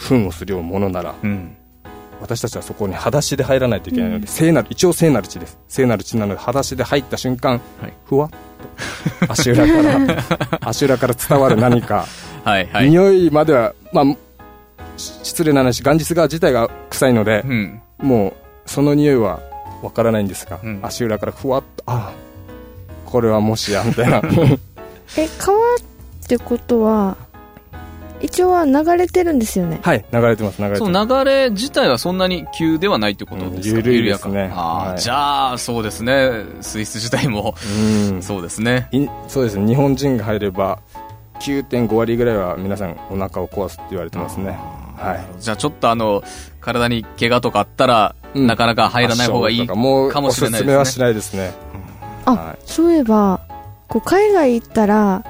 [0.00, 1.56] 糞をするようなものならうん。
[2.20, 4.26] 私たちはそこに裸足で入らないといけないので、うん。
[4.26, 5.58] 聖なる一応聖なる地です。
[5.68, 7.92] 聖なる地なので裸足で入った瞬間、はい。
[8.04, 9.32] ふわっと。
[9.32, 12.06] 足裏から 足裏から伝わる何か、
[12.44, 12.90] はい、はい。
[12.90, 14.04] 匂いまではまあ
[14.96, 17.80] し失礼な話ガンジス川自体が臭いのでう、ん。
[17.98, 18.32] もう
[18.66, 19.40] その匂いは
[19.82, 20.80] わからないんですが、うん。
[20.82, 22.12] 足裏からふわっとあ
[23.06, 24.22] これはもしやみたいな。
[25.16, 25.78] え、川っ
[26.28, 27.16] てことは、
[28.22, 29.80] 一応は流れてるんですよね。
[29.82, 31.06] はい流れてます流れてそます。
[31.06, 34.32] の流れ自体はそんなに急ではないってことですか、うん緩いですね。
[34.34, 34.60] 緩やか。
[34.60, 34.98] ああ、はい。
[34.98, 36.30] じゃあ、そうですね。
[36.60, 37.54] 水質自体も、
[38.10, 38.22] うん。
[38.22, 38.88] そうですね。
[38.92, 39.66] いそうですね。
[39.66, 40.80] 日本人が入れば
[41.40, 44.58] 9.5割ぐらいは皆さんお腹を壊すって言われてますね。
[44.96, 45.42] はい。
[45.42, 46.22] じゃあちょっとあの、
[46.60, 48.46] 体に怪我とかあったら、うん。
[48.46, 50.46] なかなか入らない方がいいかもしれないですね。
[50.46, 51.52] おすすめはしないですね。
[52.26, 53.40] あはそういえば、
[53.88, 55.24] こう海外行ったら、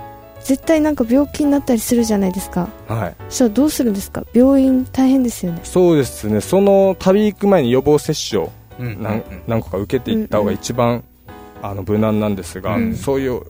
[0.44, 2.68] 絶対なんか病気になったりするじゃないですか。
[2.88, 4.24] い、はい、そしたらどうするんですか？
[4.33, 5.61] 病院大変ですよね。
[5.64, 6.40] そうですね。
[6.40, 11.05] その旅行く前に予防接種をうん何,、何個か受けていった方が一番、
[11.62, 13.42] あの無難なんですが、うんそういう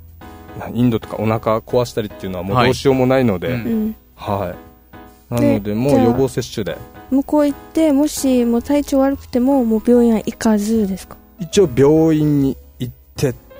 [0.59, 4.55] なインドとかお腹壊したりっていうのはもうはいどうしようもないので、うは
[5.31, 5.35] い。
[5.35, 5.37] うん。
[5.37, 6.77] なのでもう予防接種で。
[7.11, 11.17] 向こう行って、もしもう体調悪くても、もう病院は行かずですか？
[11.39, 12.57] 一応病院に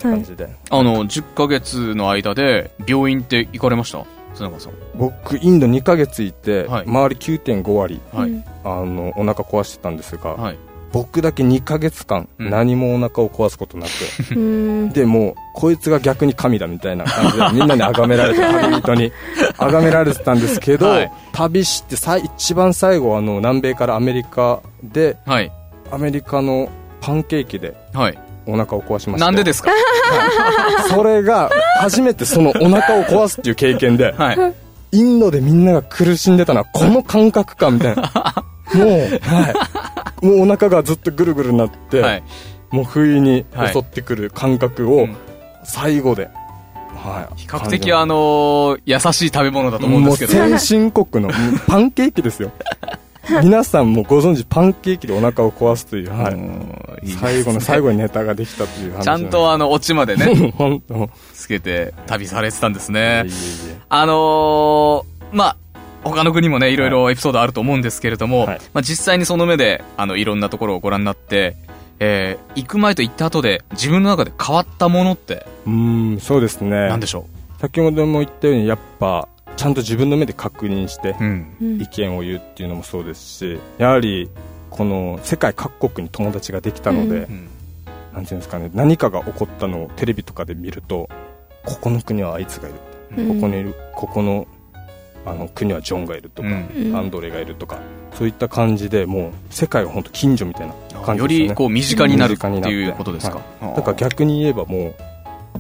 [0.03, 4.05] 感じで、あの、10ヶ月の間で、病院って行かれました？
[4.35, 4.73] 砂川さん。
[4.95, 8.31] 僕インド2ヶ月いて、はい周り9.5割はい。
[8.31, 10.59] うんあのお腹壊してたんですが、はい。
[10.93, 13.91] 僕だけ2ヶ月間うん何もお腹を壊すことなく、
[14.35, 14.91] うん。
[14.95, 19.13] でもうこいつが逆に神だみたいな感じで みんなに崇められて旅人に
[19.59, 25.51] 崇められてたんですけど、はい旅してさ一番最後あの南米からアメリカではい。
[25.93, 26.69] アメリカの
[27.01, 28.19] パンケーキではい。
[28.51, 29.71] お腹を壊しましたなんでですか？
[30.89, 34.55] それが初めてそのお腹を壊すっていう経験ではい。
[34.93, 38.03] インドでみんなが苦しんでたのはこの感覚かみたいな。
[38.75, 38.89] もう、
[39.23, 42.23] はい、もうお腹がずっとぐるぐるなって、はい。
[42.71, 45.17] もう不意にはい襲ってくる感覚をうん
[45.65, 46.29] 最後で、
[46.97, 50.33] はい、比較的あのー優しい食べ物だと思うんですけど。
[50.33, 51.33] 先進国の
[51.69, 52.51] パンケーキですよ。
[53.45, 56.35] 皆さんもご存知パンケーキでお腹を壊すという、はい。
[56.35, 57.19] うんいいね。
[57.21, 61.11] 最後の最後にネタができたという話ちゃんとあの、オチまでね、 本当。
[61.35, 63.25] つけて旅されてたんですね。
[63.27, 63.33] いえい。
[63.33, 65.57] えいあのー、まあ、
[66.03, 66.77] 他の国もね、い。
[66.77, 68.61] ろいろエピソードあると思うんですけれども、はい。
[68.73, 71.57] まあ実際にその目で、あの、いろんなところをご覧になって、
[72.01, 76.89] えー行く前と行った後で自分の中で変わったものってうんそうですね。
[76.89, 77.27] 何でしょ
[77.61, 81.15] 先ほども言ったようにやっぱちゃんと自分の目で確認して
[81.61, 84.31] 意見を言うっていうのもそうですしやはり
[84.71, 87.49] この世界各国に友達ができたので、ううん。
[88.15, 91.09] なんていうんですかね何かが起こったのをテレビとかで見ると
[91.65, 92.79] ここの国はあいつがいる、
[93.19, 93.35] うん。
[93.41, 94.47] ここにいるここの
[95.27, 97.79] あの国はジョンがいるとか、アンドレがいるとか
[98.15, 101.49] そういった感じでもう世界が本当近所みたいな感じよですよね。
[101.51, 104.95] りこう身近になるっていうことですか、あーだから逆に言えばも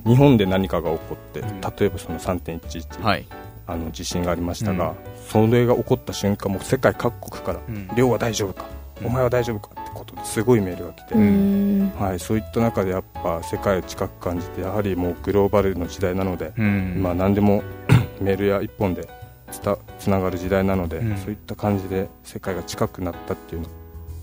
[0.05, 1.61] う日本で何かが起こって、うん。
[1.61, 3.27] 例えばその3.11、はい、
[3.67, 4.97] あの地震がありましたが、うん。
[5.29, 11.93] それが起こった瞬間もう世界各国からうん「亮は大丈夫か、うんお前は大丈夫か?」ってことですごいメールが来て、うん。
[11.99, 16.95] はい、そういった中でやっぱ世界を近く感じてやはりもうグローバルの時代なので、うん。
[16.97, 17.63] 今何でも
[18.21, 19.09] メールや一本で
[19.51, 21.17] つたつながる時代なので、うん。
[21.17, 23.69] そういった感じで世界が近くなったっていうの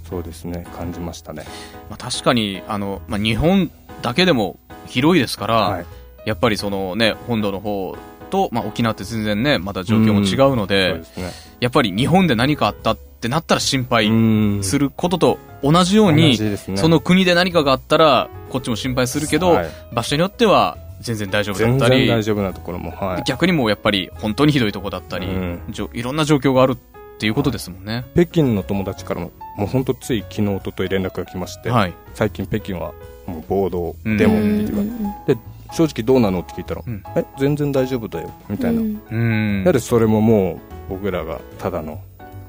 [0.10, 1.44] そうですね感じましたね。
[1.90, 3.70] まあ、確かにあの、まあ、日本
[4.02, 5.86] だけでも広いですから、はい。
[6.26, 7.96] やっぱりそのね本土の方
[8.30, 11.32] と、まあ、沖縄って全然ねまた状況も違うのそうで、ですね。
[11.60, 14.64] やっぱり日本で何かあったってなったら心配うん。
[14.64, 16.58] することと同じよう同に、ね。
[16.76, 19.70] その国で何かがあったらこっちも心配するけど、はい。
[19.94, 23.24] 場所によっては全然大丈夫だ全ったり然大丈夫なところもはい。
[23.26, 25.62] 逆にもうやっぱり本当にひどいとこだったり、うん。
[25.94, 28.06] いろんな状況があるっていうことですもんね。
[28.14, 32.94] 北京の友達からももう本当つい昨日ととい連絡が来まして、はい、最近北京は
[33.26, 34.64] もう暴動うんデモうん。
[34.64, 35.36] って言って。
[35.36, 35.42] で
[35.74, 37.04] 正直どうなのって聞いたら、うん。
[37.16, 39.02] え全然大丈夫だよみたいな、うん。
[39.10, 39.60] うん。
[39.62, 42.00] やはりそれももう僕らがただの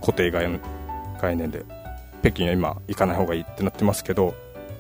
[0.01, 0.61] 固定概念
[1.21, 1.65] 概念で
[2.21, 4.35] 北京は今行かない方がいいってなってますけど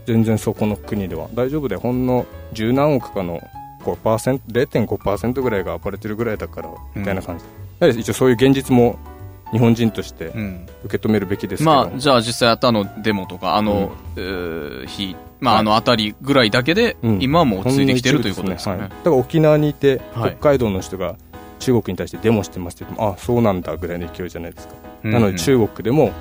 [0.07, 3.41] 全然そこの国では大丈夫でほんの十何億かの
[3.85, 7.45] 5%, 0.5%ぐらいが暴れてるぐらいだからみたいな感じ、
[7.79, 8.99] やはり一応そういう現実も
[9.53, 10.67] 日本人としてうん。
[10.85, 17.23] 受け止めるべきですけど、まあ、じゃあ実際あったあのデモとか、あの、えー日、まあ、はいあの辺りぐらいだけで、うん。
[17.23, 18.81] 今はもう落ち着いてきてるほんということですかね。
[18.81, 18.89] はい。
[18.91, 20.37] だから沖縄にいて、はい。
[20.39, 21.17] 北海道の人が
[21.59, 26.13] 中国に対してデモしてますって言ってもあそうなんだぐらいの勢いじゃないですか、うんなので中国でも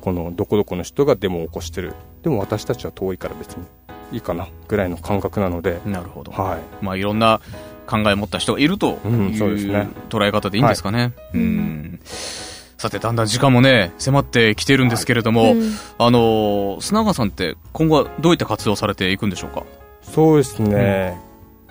[0.00, 1.94] このどこどこの人がデモを起こしてる。
[2.22, 3.64] でも私たちは遠いから別に
[4.12, 6.32] いいかなぐらいの感覚なので、なるほど。
[6.32, 6.84] はい。
[6.84, 7.40] まあ、いろんな
[7.86, 9.88] 考えを持った人がいるというんそうですうね。
[10.10, 11.12] 捉え方でいいんですかね。
[11.34, 11.38] い。
[11.38, 12.00] うん。
[12.02, 15.72] さて、だんだん時間もね、迫ってきてるんですけれども、うん。
[15.98, 19.62] あの、砂川さんって今後はどういった活動をされていくんでしょうか？
[20.02, 21.16] そうですね、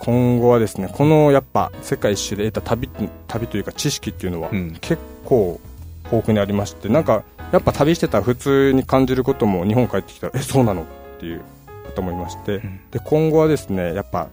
[0.01, 2.89] 今後はですねこのやっぱ世界一周で得た旅
[3.27, 4.77] 旅というか知識っていうのはうん。
[4.81, 5.61] 結構
[6.05, 10.85] 豊富にありましてなんかやっぱ旅してたら普通に感じることも日本帰ってきたらえそうなのっ
[11.19, 11.41] ていう
[11.95, 12.79] 方もいまして、ん。
[12.89, 14.29] で今後はですねやっぱ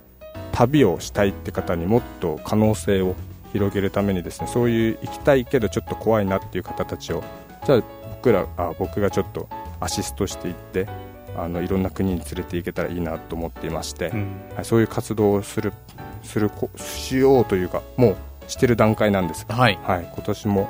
[0.53, 3.15] 旅をしたいって方にもっと可能性を
[3.53, 7.23] 広げるためにですねそういう行きたいけどちょっと怖いなっていう方たちを
[7.67, 7.83] じゃあ
[8.17, 9.49] 僕らあ僕がちょっと
[9.81, 10.89] アシストしていって
[11.37, 14.11] あのいろんな国に連れて行けたらいいなと思っていまして、
[14.57, 15.73] はい、そういう活動をする
[16.23, 18.17] するこしようというかもう
[18.51, 19.79] してる段階なんですが、はい。
[19.83, 20.69] はい、今年も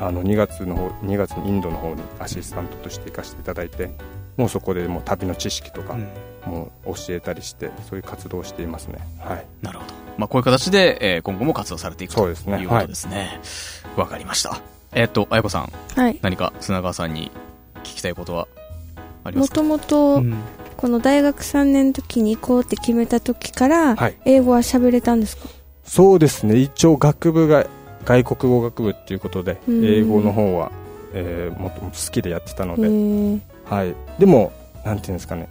[0.00, 3.90] あの2月の方2月にインドの方にアシスタントとして行かせていただいて
[4.36, 6.08] もうそこでもう旅の知識とかうん。
[6.46, 8.98] もう教えたりしてそういう活動をしていますね。
[9.18, 9.46] はい。
[9.60, 9.94] なるほど。
[10.16, 12.60] まあ、こういう形で、えー今後も活動されていくとそうですね。
[12.60, 13.40] いうことですね。
[13.96, 14.60] わ、かりました。
[14.92, 16.18] えっと、あやこさん、はい。
[16.22, 17.30] 何か砂川さんに
[17.84, 18.48] 聞きたいことは
[19.24, 20.34] もともとうん。
[20.76, 24.16] この大学3年の時に行こうって決めた時からはい。
[24.24, 25.48] 英語は喋れたんですか？
[25.84, 26.56] そうですね。
[26.56, 27.66] 一応学部が
[28.04, 29.84] 外国語学部っていうことでうん。
[29.84, 30.70] 英語の方は、
[31.14, 33.40] えーもともと好きでやってたのへで、ー。
[33.64, 34.52] はい、でも
[34.84, 35.48] なんていうんですかね。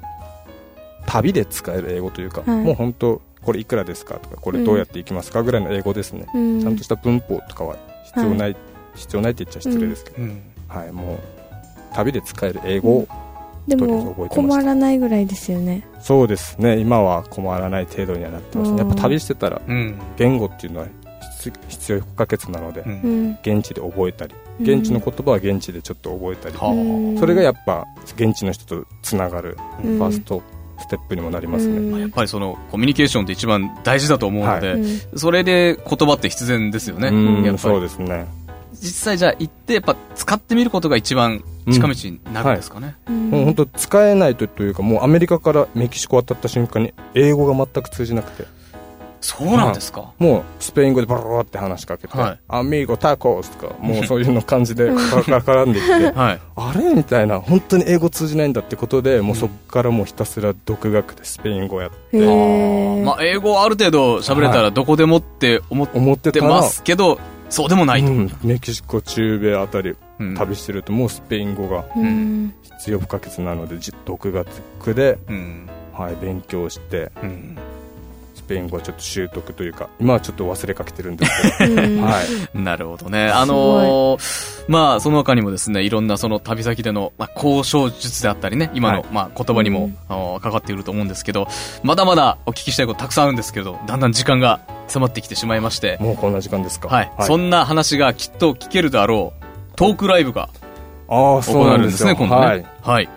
[1.05, 2.63] 旅で使える英語というか、はい。
[2.63, 6.61] もう本当これいくらですかとかこれどうやっていきますかぐらいの英語ですね、うん。
[6.61, 7.75] ちゃんとした文法とかは
[8.05, 8.55] 必要ない、
[8.95, 10.41] 必要ないって言っちゃ失礼ですけど、うん。
[10.69, 10.91] はい。
[10.93, 11.17] もう
[11.93, 13.13] 旅で使える英語を、でと
[13.67, 15.85] りあえずも困らないぐらいですよね。
[15.99, 16.77] そうですね。
[16.77, 18.79] 今は困らない程度にはなってますね。
[18.79, 19.99] やっぱ旅してたらうん。
[20.17, 20.87] 言語っていうのは
[21.39, 22.91] 必必要不可欠なので、うん。
[22.91, 27.17] うん現地で覚えたり現地の言葉は現地でちょっと覚えたり、はあうん。
[27.17, 30.01] それがやっぱ現地の人とつながるフうん。
[30.01, 30.41] ァースト
[30.79, 31.99] ステップにもなりますね、うん。
[31.99, 34.77] やっぱりそのコミュニケーションって一番大事だと思うので、う
[35.15, 35.19] ん。
[35.19, 37.09] それで言葉って必然ですよね。
[37.57, 38.27] そうですね
[38.81, 42.95] 実際じゃあ行ってやっぱ使ってみることが一番近道になるんですかね。
[43.07, 48.45] うんもう本当使えないとというかもうアメリカからメキシコ渡った瞬間に英語が全く通じなくて。
[49.19, 50.13] そうなんですか。
[50.19, 52.39] もうスペイン語でバラバラって話しかけて、はい。
[52.47, 54.93] アミーゴタコスとかもうそういうの感じでか
[55.39, 56.11] 絡んできて。
[56.11, 56.39] はい。
[56.55, 62.17] あれみたいな本当に英語通じないんだってことでもうそこからもうひたすら独学でスペイン語やって。
[63.03, 68.11] まあ、英語ある程度喋れたらどこでもって思ってますけど、そうでもないと。
[68.11, 70.35] うん、メキシコ中米あたりうん。
[70.35, 72.53] 旅してるともうスペイン語がうん。
[72.63, 75.69] 必要不可欠なのでじ独学で、うん。
[75.93, 77.57] はい、勉強してうん。
[78.35, 82.01] スペイン語はちょっと習得というか今はちょっと忘れかけてるんですけど、 うん。
[82.01, 83.29] はい、なるほどね。
[83.29, 89.07] あのーまあ、その他にもですね、いろんなその旅先での、まあ、交渉術であったりね、今の、はい。
[89.11, 91.47] まあ、言葉にも、あのかかっていると思うんですけど、
[91.83, 96.87] まだまだお聞きしたいことたくさんあるんですけど、だんだん時間が迫ってきてしまいまして、もうこんな時間ですか。
[96.87, 97.11] はい。
[97.21, 99.45] そんな話がきっと聞けるであろう、
[99.75, 100.49] トークライブが
[101.07, 101.77] ああそう行わなんでよ。
[101.77, 102.59] れるんですすね、今度はい。
[102.59, 102.65] ね。
[102.81, 103.09] はい。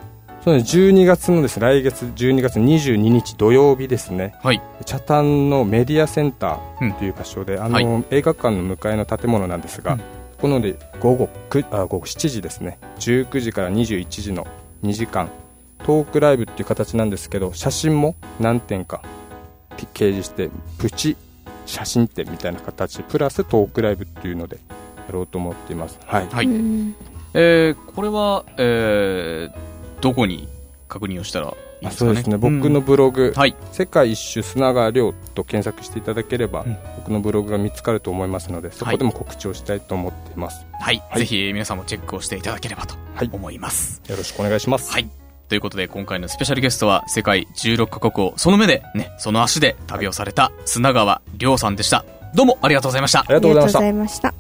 [0.45, 1.61] そうです12月のです。
[1.61, 4.35] ね来月12月22日土曜日ですね。
[4.43, 4.63] はい。
[4.87, 8.05] 北谷のメディアセンターという場所で、あのはい。
[8.11, 10.01] 映画館の向かいの建物なんですが、うん。
[10.39, 12.79] こので午後9あ午後7時ですね。
[12.99, 14.47] 19時から21時の
[14.83, 15.29] 2時間
[15.85, 19.03] トークライブっていう形なんですけど写真も何点か
[19.77, 21.17] ピ掲示してプチ
[21.71, 24.59] 写真展みたいな形プラストークライブっていうので
[24.97, 26.47] やろうと思っていますはい、はい。
[26.47, 26.95] うん
[27.33, 30.49] えー、これは、えー、どこに
[30.89, 31.51] 確認をしたらい
[31.83, 32.11] いですかね？
[32.11, 33.55] あそうですね、僕のうんブログ、はい。
[33.73, 41.03] 世界一周砂川亮と検索していただければ、うん僕のブログが見つかると思いますのでそこでも告知をしたいと思っています、はい。
[41.09, 44.03] はいぜひ皆さんもチェックをしていただければとはい思います。
[44.09, 45.20] よろしくお願いします、はい。
[45.51, 52.05] ということで、今回のスペシャルゲストは、世界16カ国をその目で、ね、その足で旅をされた砂川亮さんでした。
[52.37, 53.25] どうもありがとうございましたあ。
[53.27, 54.33] りがとうございました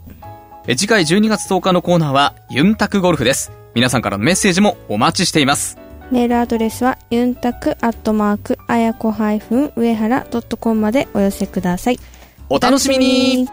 [0.69, 3.51] え次回12月10日のコーナーは、ユンタクゴルフです。
[3.75, 5.79] 皆さんからのメッセージもお待ちしています。
[6.13, 12.01] メールアドレスはユンタクアットマークあやこハイフン上原ドットコムまでお寄せください
[12.49, 13.49] お楽しみに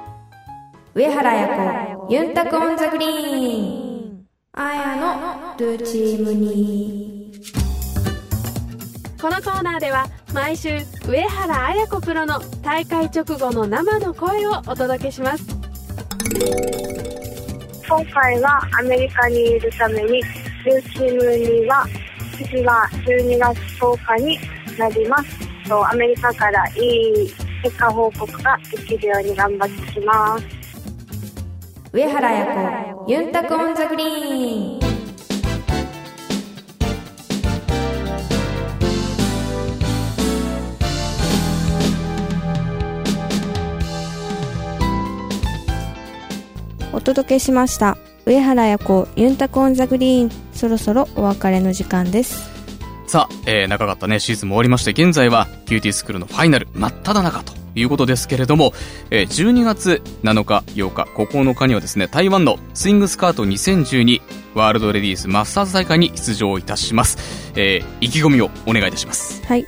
[0.95, 7.16] 上原彩子ユンタクオンザグリーンあやのルチームに
[9.27, 10.69] このコーナーでは毎週
[11.05, 15.45] 上原綾子プロの大会直後の生の声をお届けします
[17.89, 20.21] 今回はアメリカにいるために、
[20.63, 21.85] ルーチームには、
[22.37, 24.39] 次は12月10日に
[24.77, 25.67] なります。
[25.67, 30.45] とアメリカからいい結果報告ができるように頑張ってきます。
[31.91, 34.96] 上原彩子ユンタクオンザグリーン
[47.07, 47.97] 届けしました。
[48.25, 50.31] 上原彩子ユンタクオンザグリーン。
[50.51, 52.51] そろそろお別れの時間です。
[53.07, 58.73] さあ、えー、長かったね、シーズンも終わりまして、現在は QT スクールのファイナル真っ只中ということですけれども、
[59.09, 64.21] えー、12月7日、8日、9日にはですね、台湾のスイングスカート2012
[64.53, 67.53] ワールドレディースマスターズ大会に出場いたします。
[67.55, 69.41] えー、意気込みをお願いいたします。
[69.45, 69.65] はい、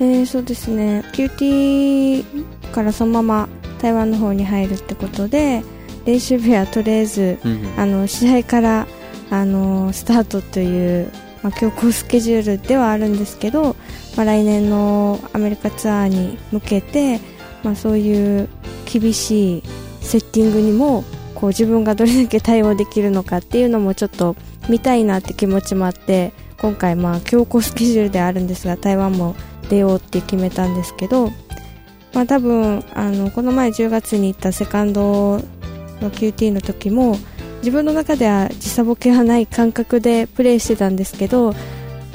[0.00, 1.04] えー、そうですね。
[1.12, 2.24] QT
[2.72, 3.48] からそのまま
[3.80, 5.62] 台湾の方に入るってことで
[6.04, 7.38] 練習日はとりあえず
[7.76, 8.86] あの試合から
[9.30, 11.10] あのスタートという、
[11.42, 13.76] まあ、強行スケジュールではあるんですけど、
[14.16, 17.20] まあ、来年のアメリカツアーに向けて、
[17.62, 18.48] まあ、そういう
[18.86, 19.62] 厳しい
[20.00, 24.36] セッティングにもこう自分がどれだけ対応できるのかっていうのもちょっと
[24.68, 29.34] 見たいなって気持ちもあって今回まあ強行スケジュールではあるんですが台湾も
[29.68, 31.30] 出ようって決めたんですけど、
[32.12, 35.40] まあ、多分あのこの前10月に行ったセカンド
[36.00, 37.16] の QT の時も
[37.58, 41.54] 自分の中では時差ボケはない感覚でプレーしてたんですけど、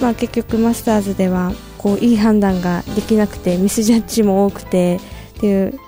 [0.01, 4.99] まあ、結局マスターズではこういい判断ができなくてミスジャッジも多くて
[5.37, 5.79] っていう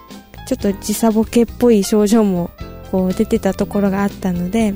[0.48, 2.52] ちょっと時差ボケっぽい症状も
[2.92, 4.76] こう出てたところがあったので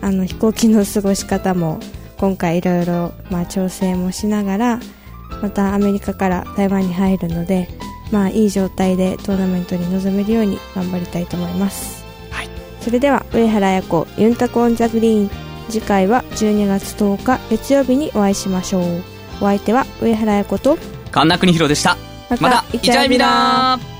[0.00, 1.80] あの飛行機の過ごし方も
[2.18, 3.12] 今回いろいろ
[3.48, 4.80] 調整もしながら
[5.42, 7.68] またアメリカから台湾に入るので、
[8.10, 11.97] まあ、いい状態でトーナメントに臨めるように頑張りたいと思います、
[12.88, 15.30] それでは上原彩子ユンタコオンザグリーン。
[15.68, 19.02] 次回は12月10日月曜日にお会いしましょう。
[19.42, 20.78] お相手は上原彩子と
[21.10, 21.98] 神田邦弘でした。
[22.30, 23.97] また、イチャイビラー